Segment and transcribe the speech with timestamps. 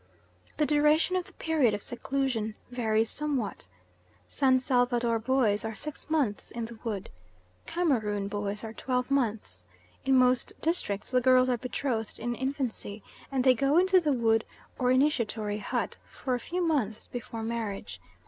[0.57, 3.67] The duration of the period of seclusion varies somewhat.
[4.27, 7.11] San Salvador boys are six months in the wood.
[7.67, 9.63] Cameroon boys are twelve months.
[10.03, 14.43] In most districts the girls are betrothed in infancy, and they go into the wood
[14.79, 18.01] or initiatory hut for a few months before marriage.